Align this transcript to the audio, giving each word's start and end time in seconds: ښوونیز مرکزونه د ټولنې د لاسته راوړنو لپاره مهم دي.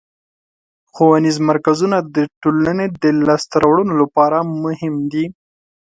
ښوونیز 0.93 1.37
مرکزونه 1.49 1.97
د 2.15 2.17
ټولنې 2.41 2.85
د 3.03 3.03
لاسته 3.27 3.55
راوړنو 3.63 3.93
لپاره 4.01 4.37
مهم 4.63 4.95
دي. 5.11 5.25